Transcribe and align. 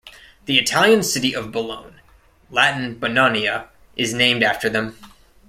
The 0.45 0.57
Italian 0.57 1.03
city 1.03 1.35
of 1.35 1.51
Bologne, 1.51 1.97
Latin 2.49 2.99
"Bononia" 2.99 3.67
is 3.95 4.15
named 4.15 4.41
after 4.41 4.67
them. 4.67 4.97